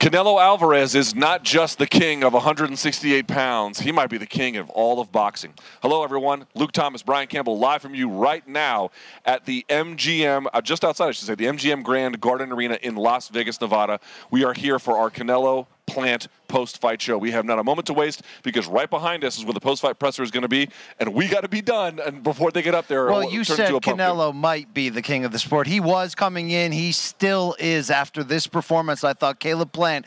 [0.00, 3.78] Canelo Alvarez is not just the king of 168 pounds.
[3.78, 5.52] He might be the king of all of boxing.
[5.82, 6.46] Hello, everyone.
[6.54, 8.92] Luke Thomas, Brian Campbell, live from you right now
[9.26, 12.96] at the MGM, uh, just outside, I should say, the MGM Grand Garden Arena in
[12.96, 14.00] Las Vegas, Nevada.
[14.30, 17.18] We are here for our Canelo Plant post fight show.
[17.18, 19.82] We have not a moment to waste because right behind us is where the post
[19.82, 22.62] fight presser is going to be, and we got to be done and before they
[22.62, 23.06] get up there.
[23.06, 25.66] Well, you said Canelo might be the king of the sport.
[25.66, 26.72] He was coming in.
[26.72, 29.04] He still is after this performance.
[29.04, 30.06] I thought Caleb Plant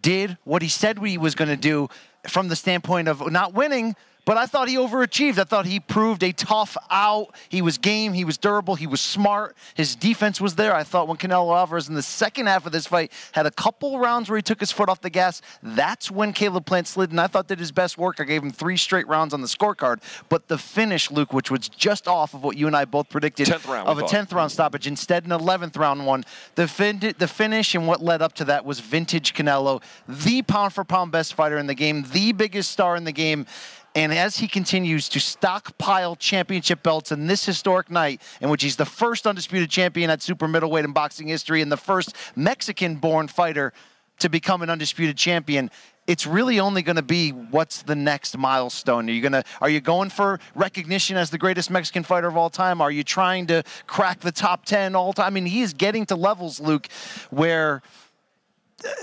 [0.00, 1.88] did what he said he was going to do
[2.28, 3.96] from the standpoint of not winning,
[4.28, 5.38] but I thought he overachieved.
[5.38, 7.34] I thought he proved a tough out.
[7.48, 9.56] He was game, he was durable, he was smart.
[9.72, 10.74] His defense was there.
[10.74, 13.98] I thought when Canelo Alvarez in the second half of this fight had a couple
[13.98, 17.10] rounds where he took his foot off the gas, that's when Caleb Plant slid.
[17.10, 18.20] And I thought did his best work.
[18.20, 20.02] I gave him three straight rounds on the scorecard.
[20.28, 23.48] But the finish, Luke, which was just off of what you and I both predicted
[23.66, 26.26] round, of a 10th round stoppage, instead an 11th round one.
[26.54, 30.74] The, fin- the finish and what led up to that was vintage Canelo, the pound
[30.74, 33.46] for pound best fighter in the game, the biggest star in the game.
[33.94, 38.76] And as he continues to stockpile championship belts in this historic night, in which he's
[38.76, 43.28] the first undisputed champion at super middleweight in boxing history and the first Mexican born
[43.28, 43.72] fighter
[44.18, 45.70] to become an undisputed champion,
[46.06, 49.08] it's really only going to be what's the next milestone.
[49.08, 52.36] Are you going to are you going for recognition as the greatest Mexican fighter of
[52.36, 52.80] all time?
[52.80, 55.26] Are you trying to crack the top 10 all time?
[55.26, 56.88] I mean, he is getting to levels, Luke,
[57.30, 57.82] where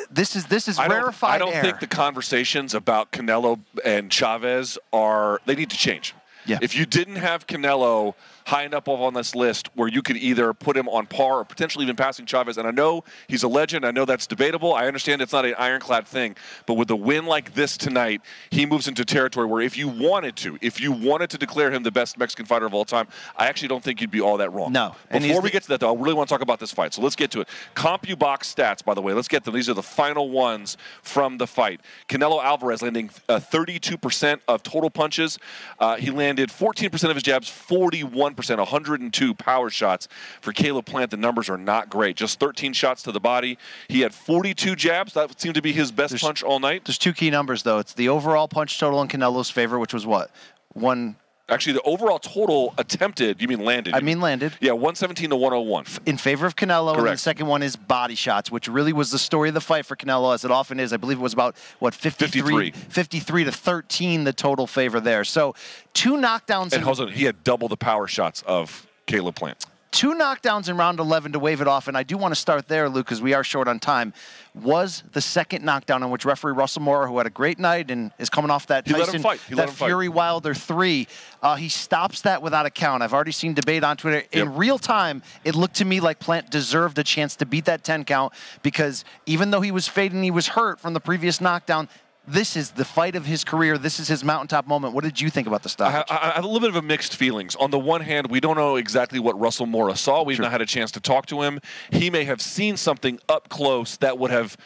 [0.09, 1.61] this is this is I rarefied I don't air.
[1.61, 6.13] think the conversations about Canelo and Chavez are they need to change.
[6.45, 6.59] Yeah.
[6.61, 8.13] If you didn't have Canelo
[8.45, 11.83] high enough on this list where you could either put him on par or potentially
[11.83, 14.73] even passing Chavez, and I know he's a legend, I know that's debatable.
[14.73, 16.35] I understand it's not an ironclad thing,
[16.67, 20.35] but with a win like this tonight, he moves into territory where if you wanted
[20.37, 23.47] to, if you wanted to declare him the best Mexican fighter of all time, I
[23.47, 24.71] actually don't think you'd be all that wrong.
[24.71, 24.95] No.
[25.11, 26.93] Before we get to that, though, I really want to talk about this fight.
[26.93, 27.49] So let's get to it.
[27.75, 29.55] CompuBox stats, by the way, let's get them.
[29.55, 31.81] These are the final ones from the fight.
[32.07, 35.39] Canelo Alvarez landing uh, 32% of total punches.
[35.79, 40.07] Uh, he landed 14% of his jabs, 41%, 102 power shots.
[40.41, 42.15] For Caleb Plant, the numbers are not great.
[42.15, 43.57] Just 13 shots to the body.
[43.87, 45.13] He had 42 jabs.
[45.13, 46.85] That seemed to be his best punch all night.
[46.85, 47.79] There's two key numbers though.
[47.79, 50.31] It's the overall punch total in Canelo's favor, which was what
[50.73, 51.15] one.
[51.47, 53.93] Actually, the overall total attempted, you mean landed?
[53.93, 54.53] I mean landed.
[54.61, 55.85] Yeah, 117 to 101.
[56.07, 56.89] in favor of Canelo.
[56.89, 57.19] And the Correct.
[57.19, 60.33] second one is body shots, which really was the story of the fight for Canelo,
[60.33, 60.91] as it often is.
[60.91, 62.71] I believe it was about, what, 53, 53.
[62.89, 65.23] 53 to 13, the total favor there.
[65.23, 65.53] So
[65.93, 66.63] two knockdowns.
[66.65, 69.65] And in- hold on, he had double the power shots of Caleb Plant.
[69.95, 72.67] Two knockdowns in round 11 to wave it off, and I do want to start
[72.67, 74.11] there, Luke, because we are short on time.
[74.53, 78.11] Was the second knockdown in which referee Russell Mora, who had a great night and
[78.19, 79.39] is coming off that He let him Tyson, fight.
[79.47, 79.87] He let that him fight.
[79.87, 81.07] Fury Wilder three,
[81.41, 83.03] uh, he stops that without a count.
[83.03, 84.27] I've already seen debate on Twitter.
[84.33, 84.57] In Yep.
[84.57, 88.03] real time, it looked to me like Plant deserved a chance to beat that 10
[88.03, 88.33] count
[88.63, 91.87] because even though he was fading, he was hurt from the previous knockdown.
[92.27, 93.77] This is the fight of his career.
[93.77, 94.93] This is his mountaintop moment.
[94.93, 96.05] What did you think about the stoppage?
[96.09, 97.55] I I have a little bit of a mixed feelings.
[97.55, 100.23] On the one hand, we don't know exactly what Russell Mora saw.
[100.23, 101.59] We've not had a chance to talk to him.
[101.91, 104.57] He may have seen something up close that would have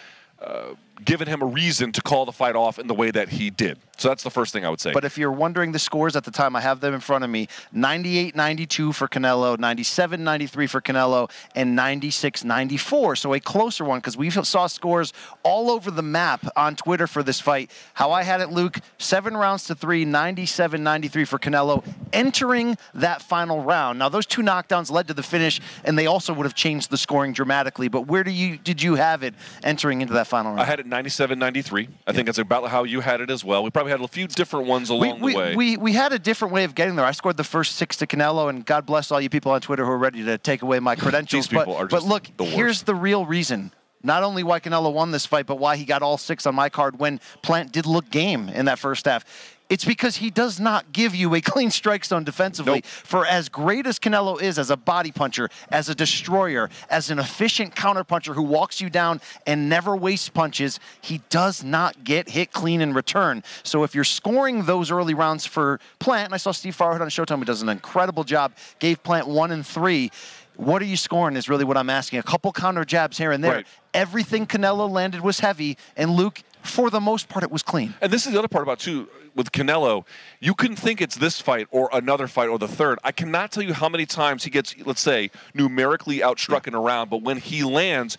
[0.41, 3.49] uh, given him a reason to call the fight off in the way that he
[3.49, 3.77] did.
[3.97, 4.93] So that's the first thing I would say.
[4.93, 7.29] But if you're wondering the scores at the time, I have them in front of
[7.29, 13.17] me 98 92 for Canelo, 97 93 for Canelo, and 96 94.
[13.17, 15.11] So a closer one because we saw scores
[15.43, 17.71] all over the map on Twitter for this fight.
[17.93, 23.21] How I had it, Luke, seven rounds to three, 97 93 for Canelo, entering that
[23.21, 23.99] final round.
[23.99, 26.97] Now, those two knockdowns led to the finish, and they also would have changed the
[26.97, 27.89] scoring dramatically.
[27.89, 30.61] But where do you did you have it entering into that final round?
[30.61, 31.87] I had it 97 93.
[32.07, 33.63] I think that's about how you had it as well.
[33.63, 35.55] We probably had a few different ones we, along we, the way.
[35.55, 37.05] we, we had a different way of getting there.
[37.05, 39.85] I scored the first six to Canelo, and God bless all you people on Twitter
[39.85, 41.47] who are ready to take away my credentials.
[41.47, 42.55] These people but, are but just look, the worst.
[42.55, 43.71] here's the real reason.
[44.03, 46.69] not only why Canelo won this fight, but why he got all six on my
[46.69, 49.25] card when Plant did look game in that first half.
[49.69, 52.73] It's because he does not give you a clean strike zone defensively.
[52.73, 52.85] Nope.
[52.85, 57.19] For as great as Canelo is as a body puncher, as a destroyer, as an
[57.19, 62.51] efficient counterpuncher who walks you down and never wastes punches, he does not get hit
[62.51, 63.43] clean in return.
[63.63, 67.09] So if you're scoring those early rounds for Plant, and I saw Steve Farhood on
[67.09, 70.11] Showtime who does an incredible job, gave Plant one and three.
[70.55, 72.19] What are you scoring is really what I'm asking.
[72.19, 73.55] A couple counter jabs here and there.
[73.55, 73.67] Right.
[73.93, 77.93] Everything Canelo landed was heavy, and Luke, for the most part, it was clean.
[78.01, 80.05] And this is the other part about too with Canelo.
[80.39, 82.99] You can think it's this fight or another fight or the third.
[83.03, 86.79] I cannot tell you how many times he gets, let's say, numerically outstruck in a
[86.79, 88.17] round, but when he lands,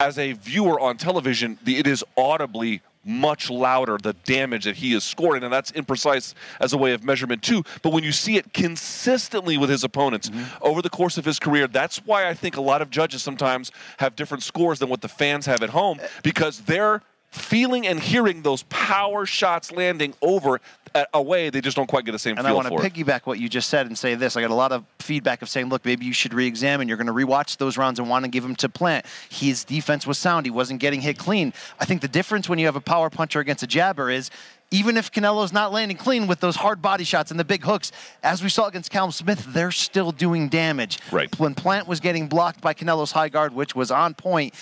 [0.00, 5.04] as a viewer on television, it is audibly much louder the damage that he is
[5.04, 7.62] scoring, and that's imprecise as a way of measurement too.
[7.82, 10.64] But when you see it consistently with his opponents mm-hmm.
[10.64, 13.72] over the course of his career, that's why I think a lot of judges sometimes
[13.98, 17.98] have different scores than what the fans have at home uh, because they're feeling and
[17.98, 20.60] hearing those power shots landing over
[20.94, 21.48] at away.
[21.50, 22.92] They just don't quite get the same And I want to it.
[22.92, 24.36] piggyback what you just said and say this.
[24.36, 26.88] I got a lot of feedback of saying, look, maybe you should re-examine.
[26.88, 29.06] You're going to rewatch those rounds and want to give him to Plant.
[29.30, 30.44] His defense was sound.
[30.44, 31.54] He wasn't getting hit clean.
[31.80, 34.30] I think the difference when you have a power puncher against a jabber is
[34.70, 37.92] even if Canelo's not landing clean with those hard body shots and the big hooks,
[38.22, 40.98] as we saw against Callum Smith, they're still doing damage.
[41.10, 41.38] Right.
[41.38, 44.54] When Plant was getting blocked by Canelo's high guard, which was on point,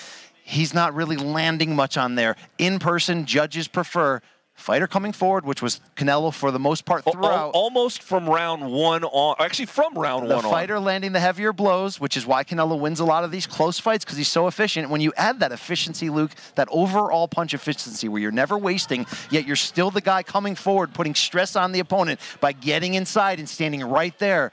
[0.50, 2.36] he's not really landing much on there.
[2.58, 4.20] In person, judges prefer
[4.54, 7.52] fighter coming forward, which was Canelo for the most part throughout.
[7.54, 11.98] almost from round one on, actually from round the one fighter landing the heavier blows,
[11.98, 14.90] which is why Canelo wins a lot of these close fights because he's so efficient.
[14.90, 19.46] When you add that efficiency, Luke, that overall punch efficiency where you're never wasting, yet
[19.46, 23.48] you're still the guy coming forward, putting stress on the opponent by getting inside and
[23.48, 24.52] standing right there.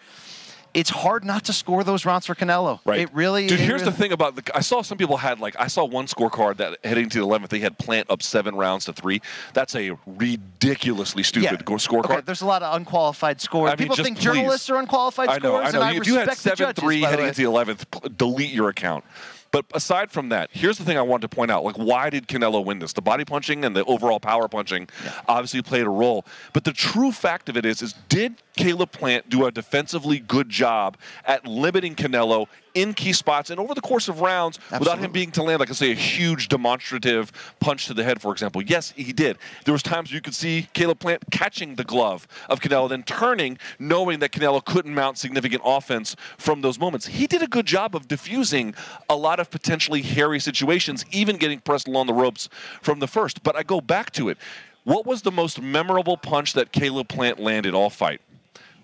[0.78, 2.80] It's hard not to score those rounds for Canelo.
[2.86, 3.00] Right.
[3.00, 3.48] It really.
[3.48, 4.44] Dude, it here's really- the thing about the.
[4.56, 7.50] I saw some people had like I saw one scorecard that heading to the 11th
[7.50, 9.22] they had Plant up seven rounds to three.
[9.54, 12.06] That's a ridiculously stupid go- scorecard.
[12.06, 13.70] Okay, there's a lot of unqualified scores.
[13.72, 14.24] I mean, People think please.
[14.24, 15.82] journalists are unqualified I know, scores, I know.
[15.82, 18.70] and I if you had seven judges, three heading into the eleventh, p- delete your
[18.70, 19.04] account.
[19.50, 22.28] But aside from that, here's the thing I wanted to point out: like, why did
[22.28, 22.94] Canelo win this?
[22.94, 24.90] The body punching and the overall power punching
[25.28, 26.26] obviously played a role.
[26.54, 30.50] But the true fact of it is, is did Caleb Plant do a defensively good
[30.50, 35.12] job at limiting Canelo in key spots and over the course of rounds without him
[35.12, 38.62] being to land, like I say, a huge demonstrative punch to the head, for example?
[38.62, 39.38] Yes, he did.
[39.66, 43.58] There was times you could see Caleb Plant catching the glove of Canelo, then turning,
[43.80, 47.08] knowing that Canelo couldn't mount significant offense from those moments.
[47.08, 48.76] He did a good job of diffusing
[49.10, 52.50] a lot of potentially hairy situations, even getting pressed along the ropes
[52.82, 53.42] from the first.
[53.42, 54.38] But I go back to it.
[54.84, 58.22] What was the most memorable punch that Caleb Plant landed all fight?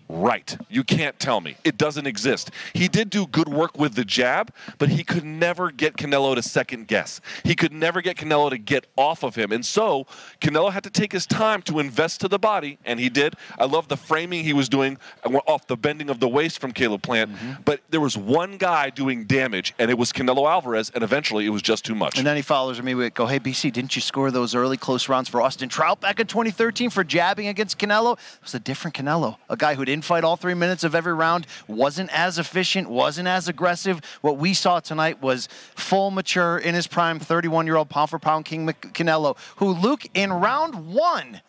[0.09, 0.57] Right.
[0.69, 1.55] You can't tell me.
[1.63, 2.51] It doesn't exist.
[2.73, 6.43] He did do good work with the jab, but he could never get Canelo to
[6.43, 7.21] second guess.
[7.43, 9.51] He could never get Canelo to get off of him.
[9.51, 10.05] And so
[10.41, 13.35] Canelo had to take his time to invest to the body, and he did.
[13.57, 16.71] I love the framing he was doing uh, off the bending of the waist from
[16.71, 17.31] Caleb Plant.
[17.31, 17.61] Mm-hmm.
[17.65, 21.49] But there was one guy doing damage, and it was Canelo Alvarez, and eventually it
[21.49, 22.17] was just too much.
[22.17, 25.07] And then he follows me with, go, hey, BC, didn't you score those early close
[25.07, 28.13] rounds for Austin Trout back in 2013 for jabbing against Canelo?
[28.13, 29.37] It was a different Canelo.
[29.49, 33.27] A guy who didn't fight all three minutes of every round, wasn't as efficient, wasn't
[33.27, 34.01] as aggressive.
[34.21, 38.19] What we saw tonight was full mature, in his prime, 31 year old pound for
[38.19, 41.41] pound King Canelo, who, Luke, in round one,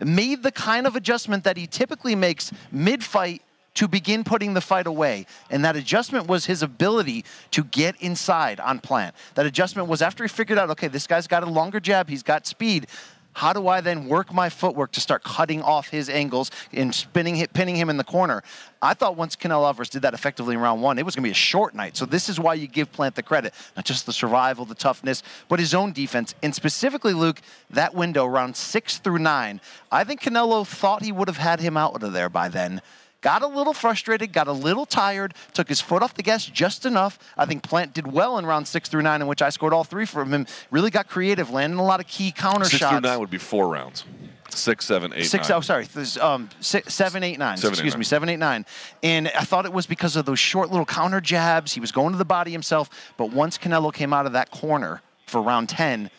[0.00, 3.42] made the kind of adjustment that he typically makes mid fight
[3.78, 5.24] to begin putting the fight away.
[5.50, 9.14] And that adjustment was his ability to get inside on plant.
[9.34, 12.24] That adjustment was after he figured out, okay, this guy's got a longer jab, he's
[12.24, 12.88] got speed.
[13.34, 17.46] How do I then work my footwork to start cutting off his angles and spinning,
[17.52, 18.42] pinning him in the corner?
[18.82, 21.28] I thought once Canelo Alvarez did that effectively in round one, it was going to
[21.28, 21.96] be a short night.
[21.96, 25.22] So this is why you give Plant the credit, not just the survival, the toughness,
[25.48, 29.60] but his own defense, and specifically Luke, that window around six through nine.
[29.92, 32.82] I think Canelo thought he would have had him out of there by then.
[33.20, 36.86] Got a little frustrated, got a little tired, took his foot off the gas just
[36.86, 37.18] enough.
[37.36, 39.82] I think Plant did well in round six through nine, in which I scored all
[39.82, 40.46] three from him.
[40.70, 42.92] Really got creative, landing a lot of key counter Six shots.
[42.92, 44.04] through nine would be four rounds.
[44.50, 45.58] Six, seven, eight, Six, nine.
[45.58, 45.86] oh, sorry,
[46.20, 47.56] um, six, seven, eight, nine.
[47.58, 47.98] Seven, eight, excuse nine.
[47.98, 48.64] me, seven, eight, nine.
[49.02, 51.72] And I thought it was because of those short little counter jabs.
[51.72, 52.88] He was going to the body himself.
[53.16, 56.10] But once Canelo came out of that corner for round 10,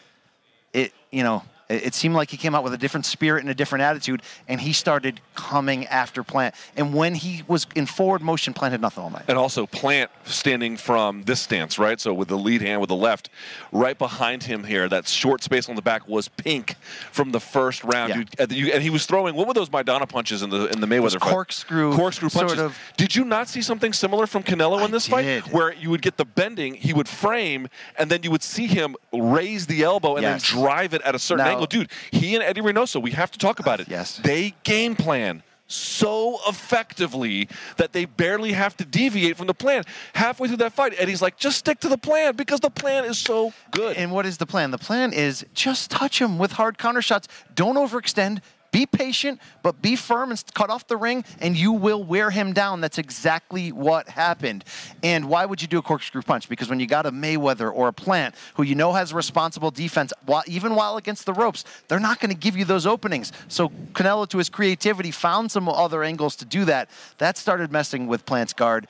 [0.73, 3.53] it, you know, It, seemed like he came out with a different spirit and a
[3.53, 6.55] different attitude, and he started coming after Plant.
[6.75, 9.25] And when he was in forward motion, Plant had nothing all night.
[9.27, 11.99] And also Plant standing from this stance, right?
[12.01, 13.29] So with the lead hand with the left,
[13.71, 16.75] right behind him here, that short space on the back was pink
[17.11, 18.27] from the first round.
[18.39, 18.45] Yeah.
[18.49, 21.19] You, and he was throwing what were those Maidana punches in the in the Mayweather
[21.19, 21.31] fight?
[21.31, 22.57] corkscrew, corkscrew punches.
[22.57, 22.77] sort of.
[22.97, 25.43] Did you not see something similar from Canelo in this did.
[25.43, 28.65] fight, where you would get the bending, he would frame, and then you would see
[28.65, 30.49] him raise the elbow and Yes.
[30.49, 31.89] then drive it at a certain Now- angle, dude?
[32.11, 33.87] He and Eddie Reynoso, we have to talk about it.
[33.89, 34.17] Yes.
[34.17, 37.47] they game plan so effectively
[37.77, 39.83] that they barely have to deviate from the plan.
[40.13, 43.17] Halfway through that fight, Eddie's like, just stick to the plan because the plan is
[43.17, 43.95] so good.
[43.95, 44.71] And what is the plan?
[44.71, 47.27] The plan is just touch him with hard counter shots.
[47.53, 48.41] Don't overextend.
[48.71, 52.53] Be patient, but be firm and cut off the ring, and you will wear him
[52.53, 52.81] down.
[52.81, 54.63] That's exactly what happened.
[55.03, 56.49] And why would you do a corkscrew punch?
[56.49, 59.71] Because when you got a Mayweather or a Plant who you know has a responsible
[59.71, 60.13] defense,
[60.47, 63.31] even while against the ropes, they're not going to give you those openings.
[63.47, 66.89] So Canelo, to his creativity, found some other angles to do that.
[67.17, 68.88] That started messing with Plant's guard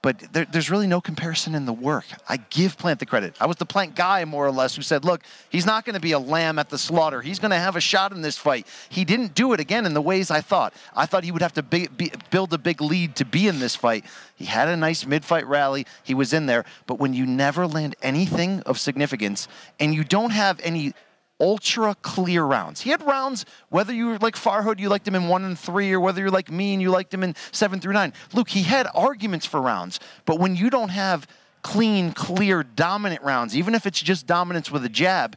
[0.00, 2.04] but there, there's really no comparison in the work.
[2.28, 3.34] I give Plant the credit.
[3.40, 6.00] I was the Plant guy, more or less, who said, look, he's not going to
[6.00, 7.20] be a lamb at the slaughter.
[7.20, 8.66] He's going to have a shot in this fight.
[8.88, 10.72] He didn't do it again in the ways I thought.
[10.94, 13.58] I thought he would have to be, be, build a big lead to be in
[13.58, 14.04] this fight.
[14.36, 15.84] He had a nice mid fight rally.
[16.04, 16.64] He was in there.
[16.86, 19.48] But when you never land anything of significance
[19.80, 20.94] and you don't have any
[21.40, 22.80] ultra clear rounds.
[22.80, 25.92] He had rounds, whether you were like Farhood, you liked him in one and three,
[25.92, 28.12] or whether you're like me and you liked him in seven through nine.
[28.34, 31.26] Luke, he had arguments for rounds, but when you don't have
[31.62, 35.36] clean, clear, dominant rounds, even if it's just dominance with a jab,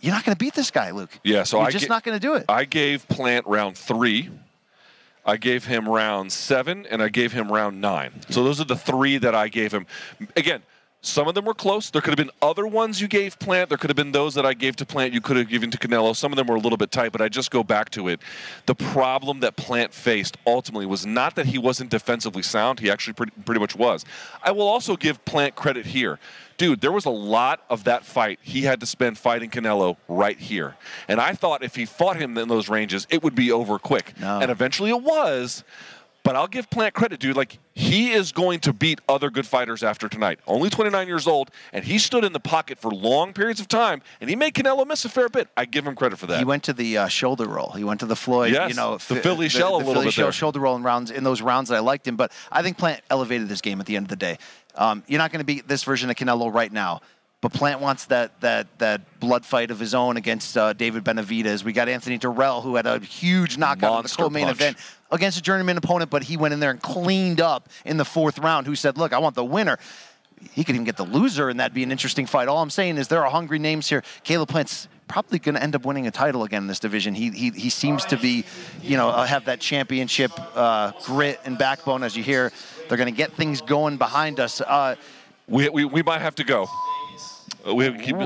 [0.00, 1.10] you're not going to beat this guy, Luke.
[1.24, 2.44] Yeah, so you're I just get- not going to do it.
[2.48, 4.30] I gave Plant round three.
[5.26, 8.12] I gave him round seven, and I gave him round nine.
[8.30, 9.86] So those are the three that I gave him.
[10.36, 10.62] Again,
[11.00, 11.90] some of them were close.
[11.90, 13.68] There could have been other ones you gave Plant.
[13.68, 15.78] There could have been those that I gave to Plant you could have given to
[15.78, 16.14] Canelo.
[16.14, 18.20] Some of them were a little bit tight, but I just go back to it.
[18.66, 22.80] The problem that Plant faced ultimately was not that he wasn't defensively sound.
[22.80, 24.04] He actually pretty, pretty much was.
[24.42, 26.18] I will also give Plant credit here.
[26.56, 30.36] Dude, there was a lot of that fight he had to spend fighting Canelo right
[30.36, 30.74] here.
[31.06, 34.18] And I thought if he fought him in those ranges, it would be over quick.
[34.18, 34.40] No.
[34.40, 35.62] And eventually it was.
[36.28, 37.38] But I'll give Plant credit, dude.
[37.38, 40.40] Like, he is going to beat other good fighters after tonight.
[40.46, 44.02] Only 29 years old, and he stood in the pocket for long periods of time,
[44.20, 45.48] and he made Canelo miss a fair bit.
[45.56, 46.38] I give him credit for that.
[46.38, 47.70] He went to the uh, shoulder roll.
[47.70, 49.94] He went to the Floyd, Yes, you know, the fi- Philly shell a the little
[49.94, 50.32] Philly bit shell there.
[50.32, 52.16] shoulder roll in rounds in those rounds that I liked him.
[52.16, 54.36] But I think Plant elevated this game at the end of the day.
[54.74, 57.00] Um, you're not going to beat this version of Canelo right now.
[57.40, 61.62] But Plant wants that that that blood fight of his own against uh, David Benavidez.
[61.62, 64.76] We got Anthony Dirrell, who had a huge knockout in the co-main event
[65.10, 68.38] against a journeyman opponent, but he went in there and cleaned up in the fourth
[68.38, 68.66] round.
[68.66, 69.78] Who said, "Look, I want the winner."
[70.52, 72.46] He could even get the loser, and that'd be an interesting fight.
[72.46, 74.04] All I'm saying is there are hungry names here.
[74.22, 77.14] Caleb Plant's probably going to end up winning a title again in this division.
[77.14, 78.44] He he, he seems to be,
[78.80, 82.04] you know, uh, have that championship uh, grit and backbone.
[82.04, 82.52] As you hear,
[82.88, 84.60] they're going to get things going behind us.
[84.60, 84.94] Uh,
[85.48, 86.68] we, we, we might have to go.
[87.66, 88.16] We have to keep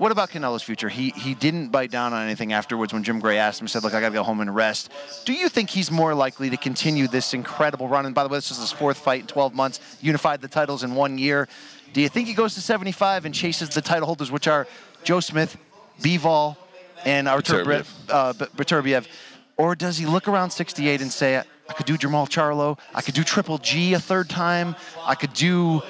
[0.00, 0.88] What about Canelo's future?
[0.88, 3.68] He he didn't bite down on anything afterwards when Jim Gray asked him.
[3.68, 4.90] Said, "Look, I got to go home and rest."
[5.26, 8.06] Do you think he's more likely to continue this incredible run?
[8.06, 9.78] And by the way, this is his fourth fight in 12 months.
[10.00, 11.48] Unified the titles in one year.
[11.92, 14.66] Do you think he goes to 75 and chases the title holders, which are
[15.04, 15.58] Joe Smith,
[16.00, 16.56] Bivol,
[17.04, 19.04] and Artur Beterbiev.
[19.04, 21.36] uh, Or does he look around 68 and say,
[21.68, 22.78] "I could do Jermall Charlo.
[22.94, 24.76] I could do Triple G a third time.
[25.04, 25.82] I could do."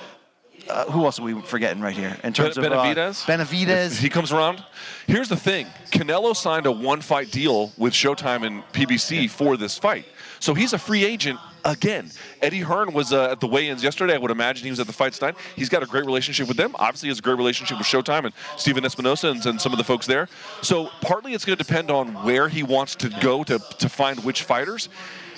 [0.70, 3.24] Uh, who else are we forgetting right here in terms of uh, Benavidez?
[3.24, 3.92] Benavidez.
[3.92, 4.62] If he comes around.
[5.06, 9.76] Here's the thing Canelo signed a one fight deal with Showtime and PBC for this
[9.76, 10.06] fight.
[10.38, 12.10] So he's a free agent again.
[12.42, 14.14] Eddie Hearn was uh, at the weigh ins yesterday.
[14.14, 15.36] I would imagine he was at the fight tonight.
[15.56, 16.74] He's got a great relationship with them.
[16.78, 19.78] Obviously, he has a great relationship with Showtime and Stephen Espinoza and, and some of
[19.78, 20.28] the folks there.
[20.62, 24.22] So partly it's going to depend on where he wants to go to, to find
[24.24, 24.88] which fighters.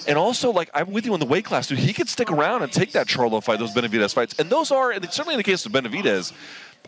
[0.08, 1.78] And also, like, I'm with you on the weight class, dude.
[1.78, 4.34] He could stick around and take that Charlo fight, those Benavidez fights.
[4.38, 6.32] And those are, and certainly in the case of Benavidez,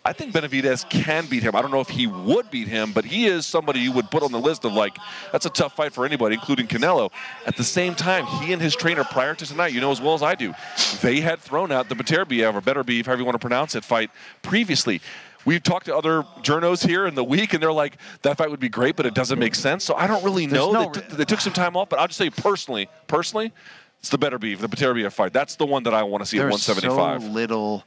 [0.05, 1.55] I think Benavidez can beat him.
[1.55, 4.21] I don't know if he would beat him, but he is somebody you would put
[4.21, 4.97] on the list of, like,
[5.31, 7.11] that's a tough fight for anybody, including Canelo.
[7.47, 10.13] At the same time, he and his trainer prior to tonight, you know as well
[10.13, 10.53] as I do,
[11.01, 14.11] they had thrown out the Beterbiev, or Beterbiev, however you want to pronounce it, fight
[14.43, 15.01] previously.
[15.43, 18.59] We've talked to other journos here in the week, and they're like, that fight would
[18.59, 19.83] be great, but it doesn't make sense.
[19.83, 20.71] So I don't really know.
[20.71, 23.51] no they, took, they took some time off, but I'll just say personally, personally,
[23.99, 25.33] it's the better beef, the Beterbiev fight.
[25.33, 27.23] That's the one that I want to see at There's 175.
[27.23, 27.83] so little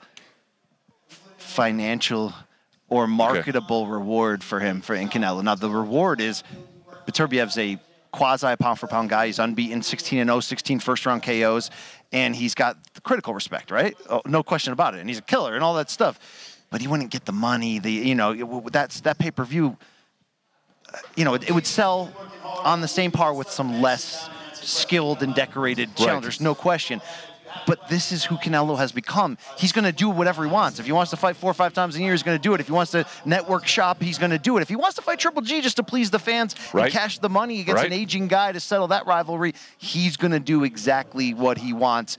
[1.58, 2.32] financial
[2.88, 5.42] or marketable reward for him for in Canelo.
[5.42, 6.44] Now the reward is
[7.04, 7.78] Beterbiev's a
[8.12, 9.26] quasi pound for pound guy.
[9.26, 11.70] He's unbeaten, 16 and 0, 16 first round KOs,
[12.12, 13.96] and he's got the critical respect, right?
[14.08, 15.00] Oh, no question about it.
[15.00, 16.20] And he's a killer and all that stuff.
[16.70, 17.80] But he wouldn't get the money.
[17.80, 19.76] The you know that's that pay per view.
[20.94, 22.12] Uh, you know, it, it would sell
[22.64, 26.06] on the same par with some less skilled and decorated Right.
[26.06, 27.00] challengers, no question.
[27.66, 29.38] But this is who Canelo has become.
[29.58, 30.78] He's going to do whatever he wants.
[30.78, 32.54] If he wants to fight four or five times a year, he's going to do
[32.54, 32.60] it.
[32.60, 34.62] If he wants to network shop, he's going to do it.
[34.62, 36.84] If he wants to fight Triple G just to please the fans Right.
[36.84, 40.40] and cash the money against an aging guy to settle that rivalry, he's going to
[40.40, 42.18] do exactly what he wants.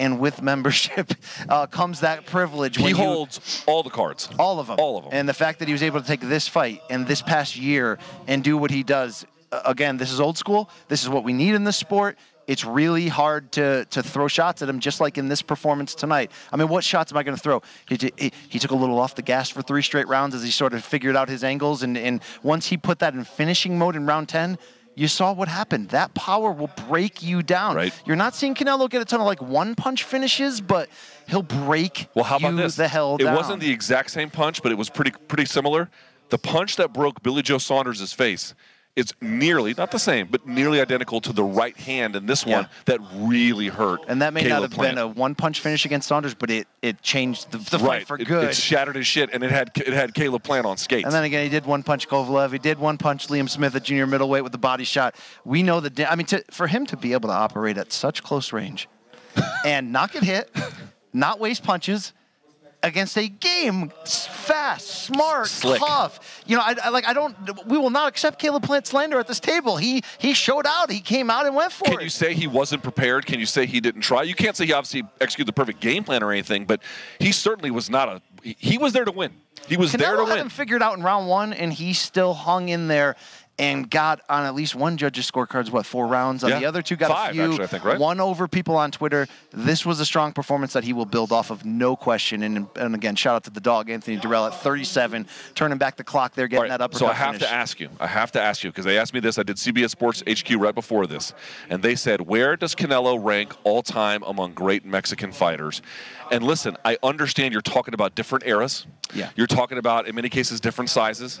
[0.00, 1.12] And with membership
[1.48, 2.76] uh, comes that privilege.
[2.76, 4.28] He when you- holds all the cards.
[4.38, 4.76] all of them.
[4.78, 5.12] All of them.
[5.12, 7.98] And the fact that he was able to take this fight and this past year
[8.28, 10.70] and do what he does, uh, again, this is old school.
[10.86, 12.16] This is what we need in this sport.
[12.48, 16.32] It's really hard to, to throw shots at him, just like in this performance tonight.
[16.50, 17.62] I mean, what shots am I going to throw?
[17.88, 20.50] He, he, he took a little off the gas for three straight rounds as he
[20.50, 21.82] sort of figured out his angles.
[21.82, 24.56] And, and once he put that in finishing mode in round 10,
[24.94, 25.90] you saw what happened.
[25.90, 27.76] That power will break you down.
[27.76, 27.92] Right.
[28.06, 30.88] You're not seeing Canelo get a ton of like one punch finishes, but
[31.28, 32.76] he'll break Well, how about you this?
[32.76, 33.36] the hell it down.
[33.36, 35.88] wasn't the exact same punch, but it was pretty pretty similar.
[36.30, 38.54] The punch that broke Billy Joe Saunders' face
[38.98, 42.68] is nearly not the same, but nearly identical to the right hand in this one
[42.86, 44.00] that really hurt.
[44.08, 44.96] And that may not have Plant.
[44.96, 48.18] been a one-punch finish against Saunders, but it, it changed the, the right fight for
[48.18, 48.48] It- good.
[48.48, 51.04] It, shattered his shit, and it had it had Caleb Plant on skates.
[51.04, 52.50] and then again, he did one-punch Kovalev.
[52.52, 55.14] He did one-punch Liam Smith at junior middleweight with the body shot.
[55.44, 56.10] We know that.
[56.10, 58.88] I mean, to, for him to be able to operate at such close range
[59.64, 60.50] and not get hit,
[61.12, 62.12] not waste punches
[62.82, 65.80] against a game fast, smart, Slick.
[65.80, 66.42] tough.
[66.46, 67.06] You know, I, I like.
[67.06, 67.34] I don't.
[67.66, 69.76] We will not accept Caleb Plant slander at this table.
[69.76, 70.90] He he showed out.
[70.90, 71.96] He came out and went for Can it.
[71.96, 73.26] Can you say he wasn't prepared?
[73.26, 74.22] Can you say he didn't try?
[74.22, 76.80] You can't say he obviously executed the perfect game plan or anything, but
[77.18, 78.22] he certainly was not a.
[78.42, 79.32] he- was there to win.
[79.66, 80.26] He was there to win.
[80.26, 83.16] Canelo had him figured out in round one, and he still hung in there
[83.58, 85.70] and got on at least one judge's scorecards.
[85.70, 86.44] What four rounds?
[86.44, 86.58] On Yeah.
[86.60, 87.42] the other two, got Five, a few.
[87.44, 87.98] actually, I think, right?
[87.98, 89.26] One over people on Twitter.
[89.52, 92.42] This was a strong performance that he will build off of, no question.
[92.42, 96.04] And, and again, shout out to the dog, Anthony Dirrell at 37, turning back the
[96.04, 96.94] clock there, getting right, that up.
[96.94, 97.48] so I have finish.
[97.48, 97.88] to ask you.
[97.98, 99.38] I have to ask you because they asked me this.
[99.38, 101.32] I did CBS Sports HQ right before this,
[101.68, 105.82] and they said, "Where does Canelo rank all time among great Mexican fighters?"
[106.30, 108.86] And listen, I understand you're talking about different eras.
[109.14, 109.30] Yeah.
[109.34, 111.40] You're talking about, in many cases, different sizes.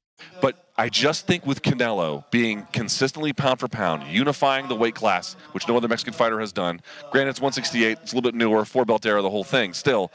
[0.41, 5.35] But I just think with Canelo being consistently pound for pound, unifying the weight class,
[5.51, 6.81] which no other Mexican fighter has done.
[7.11, 9.73] Granted, it's 168, it's a little bit newer, four belt era, the whole thing.
[9.73, 10.11] Still,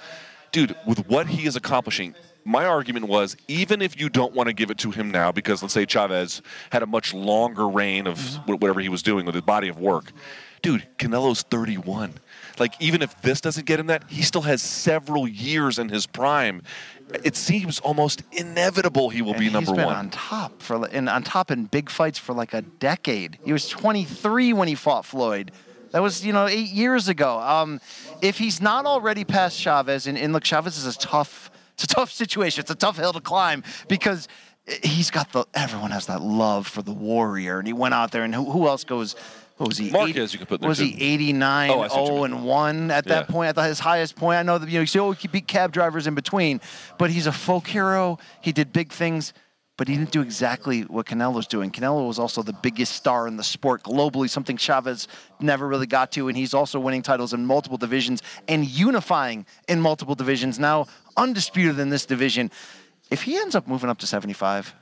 [0.53, 2.15] dude, with what he is accomplishing,
[2.47, 5.63] my argument was even if you don't want to give it to him now, because
[5.63, 9.35] let's say Chavez had a much longer reign of wh- whatever he was doing with
[9.35, 10.13] his body of work,
[10.63, 12.15] dude, Canelo's 31.
[12.59, 16.07] Like, even if this doesn't get him that, he still has several years in his
[16.07, 16.63] prime.
[17.23, 19.95] It seems almost inevitable he will And be he's number been one.
[19.97, 23.39] on top for and on top in big fights for like a decade.
[23.45, 25.53] He was 23 when he fought Floyd.
[25.93, 27.39] That was you know eight years ago.
[27.41, 27.81] Um,
[28.23, 31.51] if he's not already past Chavez, and, and look, Chavez is a tough.
[31.77, 32.63] It's a tough situation.
[32.63, 34.29] It's a tough hill to climb because
[34.83, 35.45] he's got the.
[35.53, 38.25] Everyone has that love for the warrior, and he went out there.
[38.25, 39.15] And who, who else goes?
[39.59, 39.91] What was he?
[39.91, 40.87] Marquez you could put in there, Was too.
[40.87, 43.33] he 89, Oh, I see what you 0 and 1 at that Yeah.
[43.33, 43.59] point?
[43.59, 45.73] At his highest point, I know that you know you say, oh, he beat cab
[45.73, 46.61] drivers in between,
[46.99, 48.19] but he's a folk hero.
[48.41, 49.33] He did big things,
[49.77, 51.71] but he didn't do exactly what Canelo's doing.
[51.71, 55.07] Canelo was also the biggest star in the sport globally, something Chavez
[55.41, 59.81] never really got to, and he's also winning titles in multiple divisions and unifying in
[59.81, 60.59] multiple divisions.
[60.59, 60.87] Now
[61.17, 62.51] undisputed in this division.
[63.11, 64.75] If he ends up moving up to 75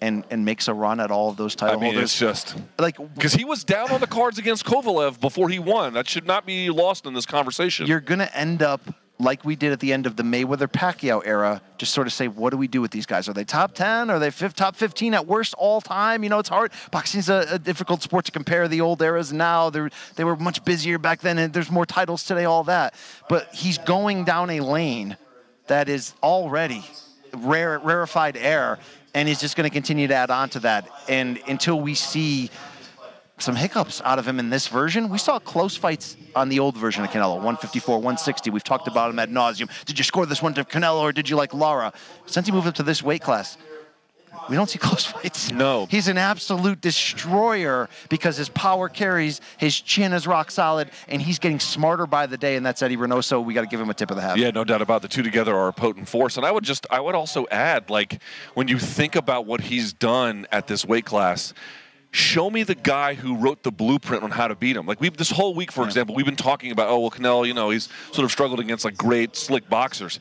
[0.00, 2.96] and and makes a run at all of those I mean, holders, it's just like
[3.14, 5.94] because he was down on the cards against Kovalev before he won.
[5.94, 7.86] That should not be lost in this conversation.
[7.86, 8.80] you're going to end up
[9.22, 12.28] like we did at the end of the Mayweather Pacquiao era, just sort of say,
[12.28, 13.28] what do we do with these guys?
[13.28, 14.10] Are they top 10?
[14.10, 16.22] Are they fifth, top 15 at worst all time?
[16.22, 16.72] You know, it's hard.
[16.90, 19.70] Boxing's a, a difficult sport to compare the old eras now.
[19.70, 22.94] They're, they were much busier back then, and there's more titles today, all that.
[23.28, 25.16] But he's going down a lane
[25.68, 26.84] that is already
[27.34, 28.78] rare, rarefied air,
[29.14, 30.88] and he's just going to continue to add on to that.
[31.08, 32.50] And until we see
[33.42, 35.08] some hiccups out of him in this version.
[35.08, 38.50] We saw close fights on the old version of Canelo, 154, 160.
[38.50, 39.68] We've talked about him ad nauseum.
[39.84, 41.92] Did you score this one to Canelo or did you like Lara?
[42.26, 43.58] Since he moved up to this weight class,
[44.48, 45.50] we don't see close fights.
[45.50, 45.86] No.
[45.86, 51.38] He's an absolute destroyer because his power carries, his chin is rock solid, and he's
[51.38, 53.44] getting smarter by the day, and that's Eddie Reynoso.
[53.44, 54.38] We got to give him a tip of the hat.
[54.38, 55.02] Yeah, no doubt about it.
[55.02, 56.36] the two together are a potent force.
[56.36, 58.20] And I would just, I would also add, like,
[58.54, 61.54] when you think about what he's done at this weight class,
[62.12, 64.86] show me the guy who wrote the blueprint on how to beat him.
[64.86, 67.54] Like, we've this whole week, for example, we've been talking about, oh, well, Canelo, you
[67.54, 70.20] know, he's sort of struggled against like great, slick boxers.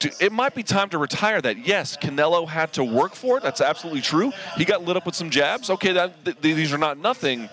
[0.00, 1.66] To, it might be time to retire that.
[1.66, 3.42] Yes, Canelo had to work for it.
[3.42, 4.30] That's absolutely true.
[4.56, 5.68] He got lit up with some jabs.
[5.70, 7.48] Okay, that th- these are not nothing.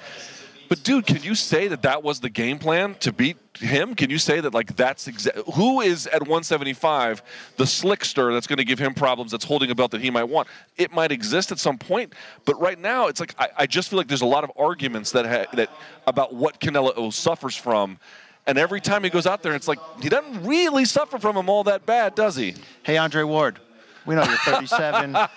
[0.73, 3.93] But dude, can you say that that was the game plan to beat him?
[3.93, 7.21] Can you say that like that's exa- who is at 175
[7.57, 9.29] the slickster that's going to give him problems?
[9.29, 10.47] That's holding a belt that he might want.
[10.75, 13.97] It might exist at some point, but right now it's like I, I just feel
[13.97, 15.69] like there's a lot of arguments that ha- that
[16.07, 17.99] about what Canelo suffers from.
[18.47, 21.49] And every time he goes out there, it's like he doesn't really suffer from him
[21.49, 22.55] all that bad, does he?
[22.81, 23.59] Hey, Andre Ward.
[24.05, 25.11] We know you're 37.
[25.11, 25.27] You're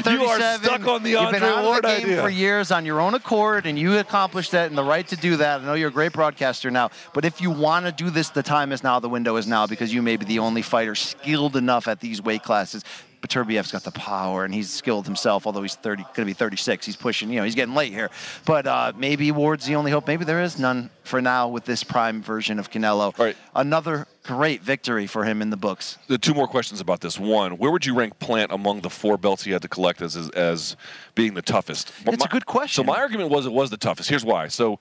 [0.00, 0.20] 37.
[0.20, 2.22] You are stuck on the You've Andre been out Ward of the game idea.
[2.22, 5.36] for years on your own accord, and you accomplished that and the right to do
[5.36, 5.60] that.
[5.60, 8.42] I know you're a great broadcaster now, but if you want to do this, the
[8.42, 8.98] time is now.
[8.98, 12.22] The window is now because you may be the only fighter skilled enough at these
[12.22, 12.82] weight classes.
[13.26, 15.46] Beterbiev's got the power, and he's skilled himself.
[15.46, 17.30] Although he's 30, going to be 36, he's pushing.
[17.30, 18.10] You know, he's getting late here.
[18.44, 20.06] But uh, maybe Ward's the only hope.
[20.06, 23.16] Maybe there is none for now with this prime version of Canelo.
[23.18, 23.36] Right.
[23.54, 25.98] Another great victory for him in the books.
[26.08, 27.18] the two more questions about this.
[27.18, 30.16] One, where would you rank Plant among the four belts he had to collect as
[30.16, 30.76] as, as
[31.14, 31.92] being the toughest?
[32.06, 32.84] It's a good question.
[32.84, 34.08] So my argument was it was the toughest.
[34.08, 34.48] Here's why.
[34.48, 34.78] So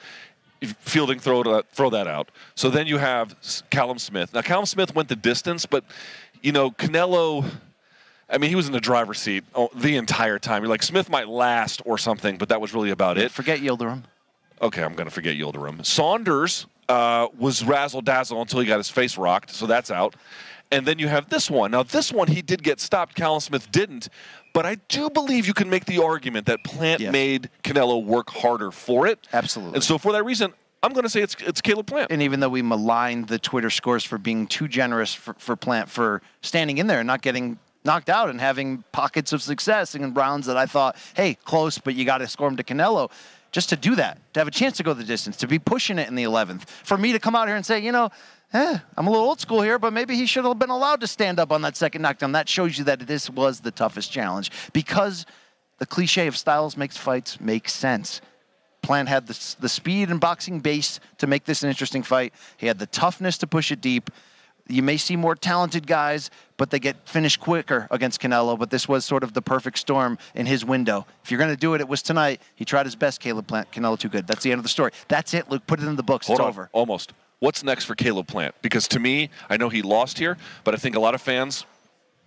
[0.63, 2.29] Fielding throw that, throw that out.
[2.55, 3.35] So then you have
[3.69, 4.33] Callum Smith.
[4.33, 5.83] Now Callum Smith went the distance, but
[6.41, 7.45] you know Canelo.
[8.29, 10.63] I mean, he was in the driver's seat oh, the entire time.
[10.63, 13.31] You're like Smith might last or something, but that was really about it.
[13.31, 14.03] Forget Yildirim.
[14.61, 15.85] Okay, I'm going to forget Yildirim.
[15.85, 20.15] Saunders uh, was razzle dazzle until he got his face rocked, so that's out.
[20.71, 21.71] And then you have this one.
[21.71, 23.13] Now, this one he did get stopped.
[23.13, 24.09] Callum Smith didn't,
[24.53, 27.11] but I do believe you can make the argument that Plant Yes.
[27.11, 29.27] made Canelo work harder for it.
[29.33, 29.75] Absolutely.
[29.75, 32.11] And so, for that reason, I'm going to say it's it's Caleb Plant.
[32.11, 35.89] And even though we maligned the Twitter scores for being too generous for, for Plant
[35.89, 40.13] for standing in there and not getting knocked out and having pockets of success in
[40.13, 43.11] rounds that I thought, hey, close, but you got to score him to Canelo.
[43.51, 45.99] Just to do that, to have a chance to go the distance, to be pushing
[45.99, 48.09] it in the 11th, for me to come out here and say, you know,
[48.51, 51.07] eh, I'm a little old school here, but maybe he should have been allowed to
[51.07, 52.31] stand up on that second knockdown.
[52.31, 55.27] That shows you that this was the toughest challenge because
[55.77, 58.21] the cliche of styles makes fights make sense.
[58.81, 62.33] Plant had the, the speed and boxing base to make this an interesting fight.
[62.57, 64.09] He had the toughness to push it deep.
[64.69, 68.57] You may see more talented guys, but they get finished quicker against Canelo.
[68.57, 71.05] But this was sort of the perfect storm in his window.
[71.23, 72.41] If you're going to do it, it was tonight.
[72.55, 73.71] He tried his best, Caleb Plant.
[73.71, 74.25] Canelo too good.
[74.25, 74.91] That's the end of the story.
[75.09, 75.67] That's it, Luke.
[75.67, 76.27] Put it in the books.
[76.27, 76.69] Hold it's on, over.
[76.71, 77.11] almost.
[77.39, 78.55] What's next for Caleb Plant?
[78.61, 81.65] Because to me, I know he lost here, but I think a lot of fans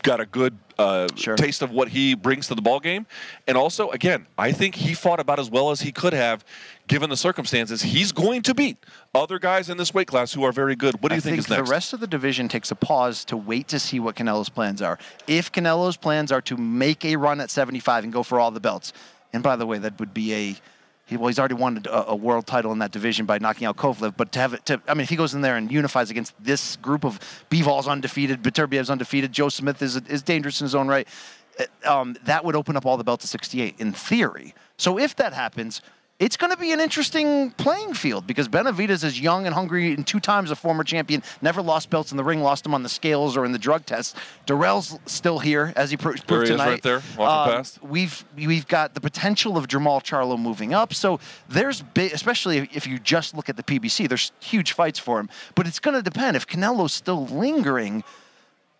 [0.03, 1.37] got a good uh, Sure.
[1.37, 3.07] taste of what he brings to the ball game.
[3.47, 6.45] And also, again, I think he fought about as well as he could have,
[6.89, 7.83] given the circumstances.
[7.83, 8.79] He's going to beat
[9.15, 11.03] other guys in this weight class who are very good.
[11.03, 11.69] What do you I think, think is next?
[11.69, 14.83] the rest of the division takes a pause to wait to see what Canelo's plans
[14.83, 14.99] are.
[15.27, 18.61] If Canelo's plans are to make a run at 75 and go for all the
[18.61, 18.93] belts,
[19.33, 20.57] and by the way, that would be a
[21.09, 23.77] he, well, he's already won a, a world title in that division by knocking out
[23.77, 24.17] Kovalev.
[24.17, 26.35] But to have it, to I mean, if he goes in there and unifies against
[26.43, 30.89] this group of Bivol's undefeated, Beterbiev's undefeated, Joe Smith is is dangerous in his own
[30.89, 31.07] right.
[31.61, 34.53] uh, Um, that would open up all the belts to 68 in theory.
[34.79, 35.81] So if that happens,
[36.19, 40.07] it's going to be an interesting playing field because Benavidez is young and hungry and
[40.07, 42.89] two times a former champion, never lost belts in the ring, lost them on the
[42.89, 44.15] scales or in the drug tests.
[44.47, 46.67] Dirrell's still here, as he pro- proved There he is tonight.
[46.71, 47.83] right there, walking Um, past.
[47.83, 50.95] We've we've got the potential of Jermall Charlo moving up.
[50.95, 54.99] So there's big, especially if- if you just look at the PBC, there's huge fights
[54.99, 55.29] for him.
[55.55, 58.05] But it's going to depend if Canelo's still lingering.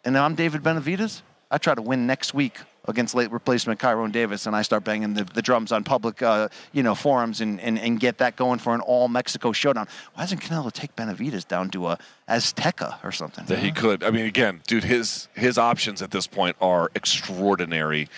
[0.05, 1.21] And I'm David Benavidez.
[1.51, 5.15] I try to win next week against late replacement Kyrone Davis, and I start banging
[5.15, 8.59] the, the drums on public, uh, you know, forums and, and, and get that going
[8.59, 9.89] for an all Mexico showdown.
[10.15, 13.45] Why doesn't Canelo take Benavidez down to a Azteca or something?
[13.47, 14.03] that he could.
[14.03, 18.09] I mean, again, dude, his his options at this point are extraordinary.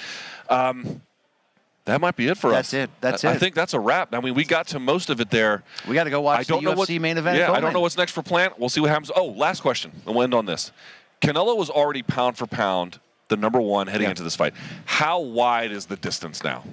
[0.48, 1.02] Um,
[1.84, 2.72] that might be it for That's us.
[2.72, 2.90] That's it.
[3.00, 4.14] That's I, I think that's a wrap.
[4.14, 5.62] I mean, we got to most of it there.
[5.88, 7.38] We got to go watch I don't the know UFC what, main event.
[7.38, 8.58] Yeah, I don't know what's next for Plant.
[8.58, 9.10] We'll see what happens.
[9.16, 10.70] Oh, last question, and we'll end on this.
[11.22, 14.10] Canelo was already pound for pound the number one heading Yeah.
[14.10, 14.54] into this fight.
[14.86, 16.64] How wide is the distance now?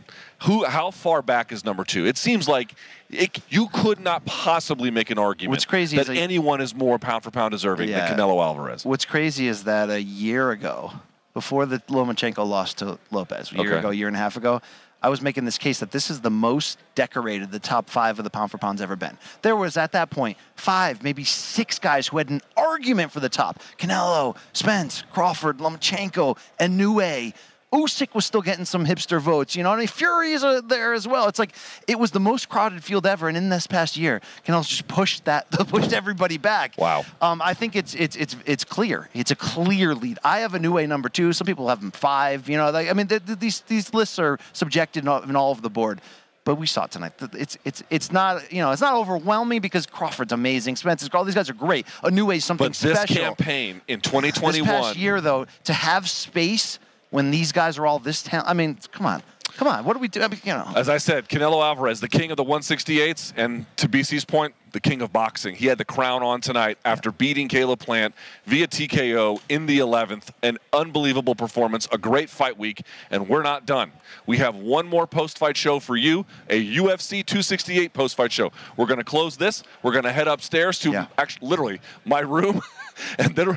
[0.43, 0.63] Who?
[0.65, 2.05] How far back is number two?
[2.05, 2.73] It seems like
[3.09, 6.97] it, you could not possibly make an argument What's crazy that is anyone is more
[6.97, 8.07] pound for pound deserving Yeah.
[8.09, 8.85] than Canelo Alvarez.
[8.85, 10.93] What's crazy is that a year ago,
[11.33, 13.79] before the Lomachenko lost to Lopez, a year Okay.
[13.79, 14.61] ago, year and a half ago,
[15.05, 18.23] I was making this case that this is the most decorated the top five of
[18.23, 19.19] the pound for pound's ever been.
[19.43, 23.29] There was at that point five, maybe six guys who had an argument for the
[23.29, 27.35] top: Canelo, Spence, Crawford, Lomachenko, Inoue.
[27.75, 29.55] Usyk was still getting some hipster votes.
[29.55, 31.27] You know, I mean, Fury is there as well.
[31.27, 31.53] It's like
[31.88, 35.25] it was the most crowded field ever, and in this past year, Canelo's just pushed
[35.25, 36.73] that, pushed everybody back.
[36.77, 37.05] Wow.
[37.21, 39.09] Um, I think it's it's it's it's clear.
[39.13, 40.19] It's a clear lead.
[40.23, 41.33] I have Inoue number two.
[41.33, 42.47] Some people have him five.
[42.49, 45.35] You know, like, I mean, th- th- these these lists are subjected in all, in
[45.35, 46.01] all over the board.
[46.45, 47.13] But we saw it tonight.
[47.33, 50.75] It's it's it's not you know it's not overwhelming because Crawford's amazing.
[50.75, 51.88] Spencer's all these guys are great.
[52.03, 53.15] Inoue is something But this special.
[53.35, 54.83] campaign in 2021, this 2021.
[54.83, 56.77] past year though, to have space
[57.09, 58.49] when these guys are all this talent.
[58.49, 59.21] I mean, come on,
[59.57, 59.85] come on.
[59.85, 60.21] What do we do?
[60.21, 60.67] I mean, you know.
[60.75, 64.81] As I said, Canelo Alvarez, the king of the 168s, and to BC's point, the
[64.81, 65.55] king of boxing.
[65.55, 68.13] He had the crown on tonight after beating Caleb Plant
[68.45, 70.31] via TKO in the 11th.
[70.43, 73.93] An unbelievable performance, a great fight week, and we're not done.
[74.25, 78.51] We have one more post-fight show for you, a UFC 268 post-fight show.
[78.75, 79.63] We're going to close this.
[79.81, 81.05] We're going to head upstairs to Yeah.
[81.17, 82.61] actually, literally, my room,
[83.17, 83.55] and then uh,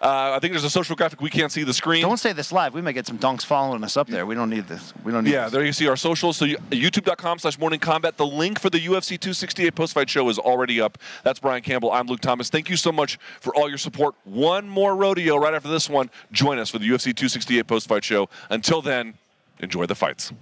[0.00, 1.20] I think there's a social graphic.
[1.20, 2.02] We can't see the screen.
[2.02, 2.74] Don't say this live.
[2.74, 4.24] We may get some dunks following us up there.
[4.24, 4.94] We don't need this.
[5.04, 5.52] We don't need Yeah, this.
[5.52, 6.36] there you see our socials.
[6.36, 8.16] So you, youtube.com slash morning combat.
[8.16, 10.98] The link for the UFC 268 post-fight show is already up.
[11.24, 11.92] That's Brian Campbell.
[11.92, 12.50] I'm Luke Thomas.
[12.50, 14.14] Thank you so much for all your support.
[14.24, 16.10] One more rodeo right after this one.
[16.32, 18.28] Join us for the UFC 268 post-fight show.
[18.50, 19.14] Until then,
[19.60, 20.32] enjoy the fights.